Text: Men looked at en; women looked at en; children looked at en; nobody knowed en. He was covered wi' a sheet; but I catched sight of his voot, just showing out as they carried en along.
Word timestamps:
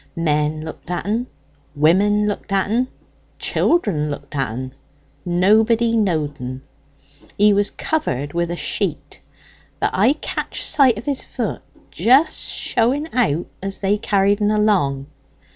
Men 0.15 0.65
looked 0.65 0.89
at 0.89 1.05
en; 1.05 1.27
women 1.75 2.25
looked 2.25 2.51
at 2.51 2.71
en; 2.71 2.87
children 3.37 4.09
looked 4.09 4.35
at 4.35 4.49
en; 4.51 4.73
nobody 5.25 5.95
knowed 5.95 6.41
en. 6.41 6.63
He 7.37 7.53
was 7.53 7.69
covered 7.69 8.33
wi' 8.33 8.47
a 8.49 8.55
sheet; 8.55 9.21
but 9.79 9.91
I 9.93 10.13
catched 10.13 10.63
sight 10.65 10.97
of 10.97 11.05
his 11.05 11.23
voot, 11.23 11.61
just 11.91 12.39
showing 12.39 13.13
out 13.13 13.45
as 13.61 13.77
they 13.77 13.99
carried 13.99 14.41
en 14.41 14.49
along. 14.49 15.05